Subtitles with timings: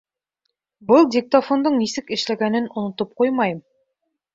[0.93, 3.67] Был диктофондың нисек эшләгәнен онотоп ҡуймайым.